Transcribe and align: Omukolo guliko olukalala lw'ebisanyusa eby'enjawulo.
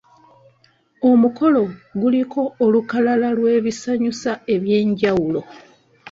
Omukolo 1.09 1.61
guliko 2.01 2.41
olukalala 2.65 3.27
lw'ebisanyusa 3.37 4.31
eby'enjawulo. 4.53 5.41